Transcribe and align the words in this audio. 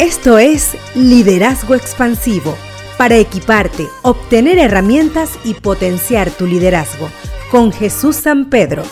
Esto 0.00 0.38
es 0.38 0.78
Liderazgo 0.94 1.74
Expansivo, 1.74 2.56
para 2.96 3.18
equiparte, 3.18 3.86
obtener 4.00 4.56
herramientas 4.56 5.38
y 5.44 5.52
potenciar 5.52 6.30
tu 6.30 6.46
liderazgo, 6.46 7.10
con 7.50 7.70
Jesús 7.70 8.16
San 8.16 8.48
Pedro. 8.48 8.82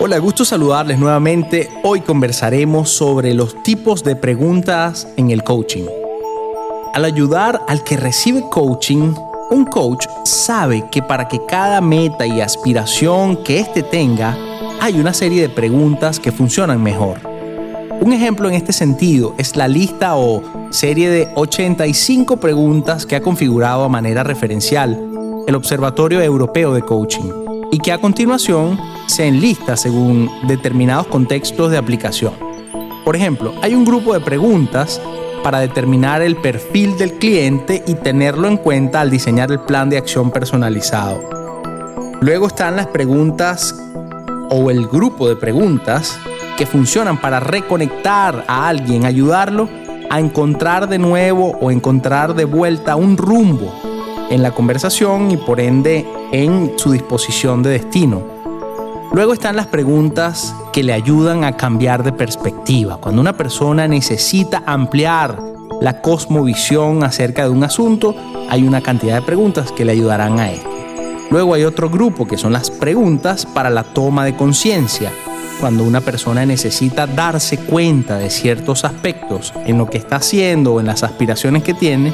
Hola, 0.00 0.18
gusto 0.18 0.44
saludarles 0.44 0.98
nuevamente. 0.98 1.70
Hoy 1.84 2.00
conversaremos 2.00 2.90
sobre 2.90 3.34
los 3.34 3.62
tipos 3.62 4.02
de 4.02 4.16
preguntas 4.16 5.06
en 5.16 5.30
el 5.30 5.44
coaching. 5.44 5.86
Al 6.92 7.04
ayudar 7.04 7.62
al 7.68 7.84
que 7.84 7.96
recibe 7.96 8.42
coaching, 8.50 9.14
un 9.48 9.64
coach 9.66 10.08
sabe 10.24 10.84
que 10.90 11.02
para 11.02 11.28
que 11.28 11.38
cada 11.46 11.80
meta 11.80 12.26
y 12.26 12.40
aspiración 12.40 13.44
que 13.44 13.60
éste 13.60 13.84
tenga, 13.84 14.36
hay 14.80 14.98
una 14.98 15.14
serie 15.14 15.42
de 15.42 15.50
preguntas 15.50 16.18
que 16.18 16.32
funcionan 16.32 16.82
mejor. 16.82 17.25
Un 18.00 18.12
ejemplo 18.12 18.48
en 18.48 18.54
este 18.54 18.72
sentido 18.72 19.34
es 19.38 19.56
la 19.56 19.68
lista 19.68 20.16
o 20.16 20.42
serie 20.70 21.08
de 21.08 21.28
85 21.34 22.36
preguntas 22.38 23.06
que 23.06 23.16
ha 23.16 23.20
configurado 23.20 23.84
a 23.84 23.88
manera 23.88 24.22
referencial 24.22 24.98
el 25.46 25.54
Observatorio 25.54 26.20
Europeo 26.20 26.72
de 26.74 26.82
Coaching 26.82 27.32
y 27.72 27.78
que 27.78 27.92
a 27.92 27.98
continuación 27.98 28.78
se 29.06 29.26
enlista 29.26 29.76
según 29.76 30.30
determinados 30.46 31.06
contextos 31.06 31.70
de 31.70 31.78
aplicación. 31.78 32.34
Por 33.04 33.16
ejemplo, 33.16 33.54
hay 33.62 33.74
un 33.74 33.84
grupo 33.84 34.14
de 34.14 34.20
preguntas 34.20 35.00
para 35.42 35.60
determinar 35.60 36.22
el 36.22 36.36
perfil 36.36 36.96
del 36.98 37.14
cliente 37.14 37.82
y 37.86 37.94
tenerlo 37.94 38.48
en 38.48 38.56
cuenta 38.56 39.00
al 39.00 39.10
diseñar 39.10 39.50
el 39.52 39.60
plan 39.60 39.88
de 39.90 39.98
acción 39.98 40.30
personalizado. 40.30 41.20
Luego 42.20 42.48
están 42.48 42.76
las 42.76 42.88
preguntas 42.88 43.74
o 44.50 44.70
el 44.70 44.86
grupo 44.86 45.28
de 45.28 45.36
preguntas 45.36 46.18
que 46.56 46.66
funcionan 46.66 47.20
para 47.20 47.40
reconectar 47.40 48.44
a 48.48 48.68
alguien, 48.68 49.04
ayudarlo 49.04 49.68
a 50.10 50.20
encontrar 50.20 50.88
de 50.88 50.98
nuevo 50.98 51.56
o 51.60 51.70
encontrar 51.70 52.34
de 52.34 52.44
vuelta 52.44 52.96
un 52.96 53.16
rumbo 53.16 53.72
en 54.30 54.42
la 54.42 54.52
conversación 54.52 55.30
y 55.30 55.36
por 55.36 55.60
ende 55.60 56.06
en 56.32 56.72
su 56.76 56.92
disposición 56.92 57.62
de 57.62 57.70
destino. 57.70 58.22
Luego 59.12 59.32
están 59.32 59.56
las 59.56 59.66
preguntas 59.66 60.54
que 60.72 60.82
le 60.82 60.92
ayudan 60.92 61.44
a 61.44 61.56
cambiar 61.56 62.02
de 62.02 62.12
perspectiva. 62.12 62.98
Cuando 62.98 63.20
una 63.20 63.36
persona 63.36 63.88
necesita 63.88 64.62
ampliar 64.66 65.40
la 65.80 66.00
cosmovisión 66.00 67.04
acerca 67.04 67.44
de 67.44 67.50
un 67.50 67.64
asunto, 67.64 68.14
hay 68.48 68.66
una 68.66 68.80
cantidad 68.80 69.16
de 69.16 69.22
preguntas 69.22 69.72
que 69.72 69.84
le 69.84 69.92
ayudarán 69.92 70.38
a 70.38 70.50
esto. 70.50 70.68
Luego 71.30 71.54
hay 71.54 71.64
otro 71.64 71.90
grupo 71.90 72.26
que 72.26 72.36
son 72.36 72.52
las 72.52 72.70
preguntas 72.70 73.46
para 73.46 73.70
la 73.70 73.82
toma 73.82 74.24
de 74.24 74.36
conciencia. 74.36 75.12
Cuando 75.60 75.84
una 75.84 76.02
persona 76.02 76.44
necesita 76.44 77.06
darse 77.06 77.56
cuenta 77.56 78.18
de 78.18 78.28
ciertos 78.28 78.84
aspectos 78.84 79.54
en 79.64 79.78
lo 79.78 79.88
que 79.88 79.96
está 79.96 80.16
haciendo 80.16 80.74
o 80.74 80.80
en 80.80 80.86
las 80.86 81.02
aspiraciones 81.02 81.62
que 81.62 81.72
tiene, 81.72 82.12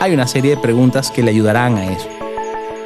hay 0.00 0.14
una 0.14 0.28
serie 0.28 0.54
de 0.54 0.62
preguntas 0.62 1.10
que 1.10 1.24
le 1.24 1.32
ayudarán 1.32 1.76
a 1.76 1.86
eso. 1.86 2.08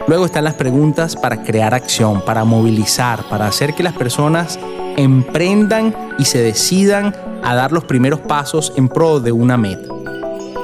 Luego 0.07 0.25
están 0.25 0.45
las 0.45 0.55
preguntas 0.55 1.15
para 1.15 1.43
crear 1.43 1.75
acción, 1.75 2.23
para 2.23 2.45
movilizar, 2.45 3.29
para 3.29 3.47
hacer 3.47 3.75
que 3.75 3.83
las 3.83 3.93
personas 3.93 4.59
emprendan 4.97 5.95
y 6.19 6.25
se 6.25 6.41
decidan 6.41 7.15
a 7.45 7.55
dar 7.55 7.73
los 7.73 7.85
primeros 7.85 8.21
pasos 8.21 8.73
en 8.77 8.89
pro 8.89 9.21
de 9.21 9.33
una 9.33 9.59
meta. 9.59 9.93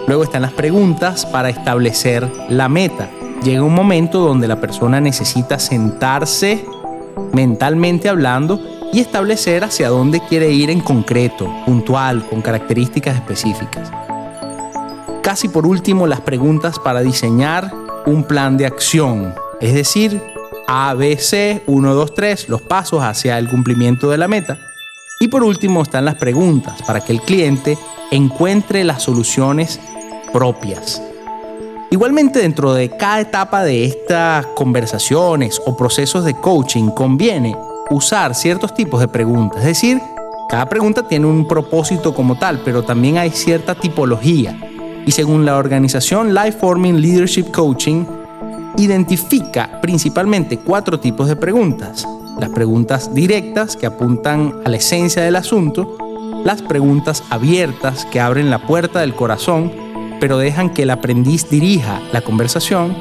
Luego 0.07 0.25
están 0.25 0.43
las 0.43 0.53
preguntas 0.53 1.27
para 1.27 1.51
establecer 1.51 2.27
la 2.49 2.71
meta. 2.71 3.11
Llega 3.43 3.63
un 3.63 3.75
momento 3.75 4.21
donde 4.21 4.49
la 4.49 4.61
persona 4.61 5.03
necesita 5.03 5.59
sentarse 5.59 6.65
mentalmente 7.35 8.09
hablando 8.09 8.59
y 8.95 9.01
establecer 9.01 9.65
hacia 9.65 9.89
dónde 9.89 10.21
quiere 10.21 10.53
ir 10.53 10.71
en 10.71 10.81
concreto, 10.81 11.53
puntual, 11.67 12.25
con 12.29 12.41
características 12.41 13.17
específicas. 13.17 13.91
Casi 15.21 15.49
por 15.49 15.67
último, 15.67 16.07
las 16.07 16.21
preguntas 16.21 16.79
para 16.79 17.01
diseñar 17.01 17.75
un 18.07 18.23
plan 18.23 18.57
de 18.57 18.67
acción, 18.67 19.35
es 19.61 19.75
decir, 19.75 20.23
A, 20.69 20.95
B, 20.95 21.17
C, 21.17 21.65
1, 21.67 21.93
2, 21.93 22.15
3, 22.15 22.49
los 22.49 22.63
pasos 22.63 23.03
hacia 23.03 23.37
el 23.37 23.49
cumplimiento 23.49 24.11
de 24.11 24.19
la 24.19 24.29
meta. 24.29 24.61
Y 25.19 25.27
por 25.27 25.43
último 25.43 25.83
están 25.83 26.05
las 26.05 26.15
preguntas 26.15 26.81
para 26.87 27.01
que 27.01 27.11
el 27.11 27.21
cliente 27.21 27.77
encuentre 28.13 28.85
las 28.85 29.03
soluciones 29.03 29.81
propias. 30.33 31.03
Igualmente 31.91 32.39
dentro 32.39 32.73
de 32.73 32.91
cada 32.91 33.19
etapa 33.19 33.65
de 33.65 33.87
estas 33.87 34.47
conversaciones 34.55 35.61
o 35.67 35.77
procesos 35.77 36.25
de 36.25 36.35
coaching 36.35 36.91
conviene 36.91 37.57
usar 37.91 38.35
ciertos 38.35 38.75
tipos 38.75 39.01
de 39.01 39.09
preguntas. 39.09 39.61
Es 39.61 39.67
decir, 39.67 40.01
cada 40.49 40.69
pregunta 40.69 41.07
tiene 41.07 41.27
un 41.27 41.47
propósito 41.49 42.15
como 42.15 42.39
tal, 42.39 42.61
pero 42.65 42.83
también 42.83 43.19
hay 43.19 43.31
cierta 43.31 43.75
tipología. 43.75 44.59
Y 45.07 45.11
según 45.11 45.45
la 45.45 45.57
organización 45.57 46.35
Life 46.35 46.59
Forming 46.59 47.01
Leadership 47.01 47.51
Coaching, 47.51 48.05
identifica 48.77 49.81
principalmente 49.81 50.59
cuatro 50.59 50.99
tipos 50.99 51.29
de 51.29 51.37
preguntas. 51.37 52.07
Las 52.39 52.51
preguntas 52.51 53.15
directas 53.15 53.77
que 53.77 53.87
apuntan 53.87 54.55
a 54.65 54.69
la 54.69 54.77
esencia 54.77 55.23
del 55.23 55.37
asunto, 55.37 55.97
las 56.45 56.63
preguntas 56.63 57.23
abiertas 57.31 58.07
que 58.07 58.21
abren 58.21 58.51
la 58.51 58.67
puerta 58.67 59.01
del 59.01 59.15
corazón, 59.15 59.73
pero 60.21 60.39
dejan 60.39 60.71
que 60.71 60.83
el 60.83 60.91
aprendiz 60.91 61.49
dirija 61.49 62.01
la 62.13 62.23
conversación, 62.23 62.97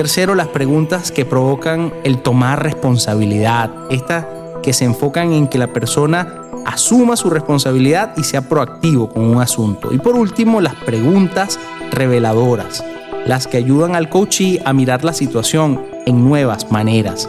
Tercero, 0.00 0.34
las 0.34 0.48
preguntas 0.48 1.12
que 1.12 1.26
provocan 1.26 1.92
el 2.04 2.22
tomar 2.22 2.62
responsabilidad. 2.62 3.70
Estas 3.90 4.24
que 4.62 4.72
se 4.72 4.86
enfocan 4.86 5.34
en 5.34 5.46
que 5.46 5.58
la 5.58 5.66
persona 5.66 6.40
asuma 6.64 7.16
su 7.16 7.28
responsabilidad 7.28 8.14
y 8.16 8.24
sea 8.24 8.40
proactivo 8.40 9.10
con 9.10 9.24
un 9.24 9.42
asunto. 9.42 9.92
Y 9.92 9.98
por 9.98 10.16
último, 10.16 10.62
las 10.62 10.74
preguntas 10.74 11.60
reveladoras, 11.90 12.82
las 13.26 13.46
que 13.46 13.58
ayudan 13.58 13.94
al 13.94 14.08
coachee 14.08 14.62
a 14.64 14.72
mirar 14.72 15.04
la 15.04 15.12
situación 15.12 15.82
en 16.06 16.24
nuevas 16.24 16.72
maneras. 16.72 17.28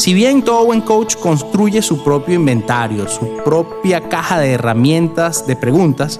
Si 0.00 0.12
bien 0.12 0.42
todo 0.42 0.66
buen 0.66 0.80
coach 0.80 1.14
construye 1.14 1.82
su 1.82 2.02
propio 2.02 2.34
inventario, 2.34 3.06
su 3.06 3.36
propia 3.44 4.08
caja 4.08 4.40
de 4.40 4.54
herramientas 4.54 5.46
de 5.46 5.54
preguntas, 5.54 6.18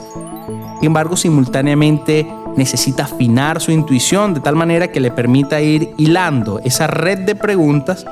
sin 0.79 0.87
embargo, 0.87 1.17
simultáneamente 1.17 2.33
necesita 2.57 3.05
afinar 3.05 3.61
su 3.61 3.73
intuición 3.73 4.35
de 4.35 4.41
tal 4.41 4.57
manera 4.57 4.89
que 4.89 5.01
le 5.01 5.11
permita 5.11 5.61
ir 5.61 5.91
hilando 5.97 6.61
esa 6.65 6.87
red 6.87 7.21
de 7.21 7.35
preguntas 7.35 8.05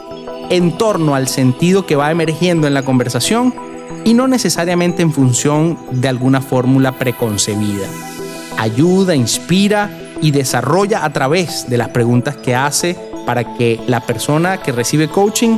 en 0.50 0.76
torno 0.76 1.14
al 1.14 1.28
sentido 1.28 1.86
que 1.86 1.96
va 1.96 2.10
emergiendo 2.10 2.66
en 2.66 2.74
la 2.74 2.82
conversación 2.82 3.54
y 4.04 4.14
no 4.14 4.28
necesariamente 4.28 5.02
en 5.02 5.12
función 5.12 5.78
de 5.90 6.08
alguna 6.08 6.40
fórmula 6.40 6.92
preconcebida. 6.92 7.86
Ayuda, 8.58 9.14
inspira 9.14 9.90
y 10.20 10.30
desarrolla 10.30 11.04
a 11.04 11.12
través 11.12 11.68
de 11.68 11.78
las 11.78 11.88
preguntas 11.88 12.36
que 12.36 12.54
hace 12.54 12.96
para 13.26 13.54
que 13.54 13.80
la 13.86 14.00
persona 14.00 14.58
que 14.62 14.72
recibe 14.72 15.08
coaching 15.08 15.56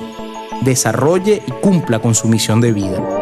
desarrolle 0.63 1.43
y 1.47 1.51
cumpla 1.63 1.99
con 1.99 2.15
su 2.15 2.29
misión 2.29 2.61
de 2.61 2.73
vida. 2.73 3.22